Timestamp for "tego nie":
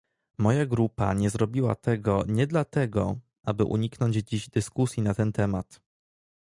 1.75-2.47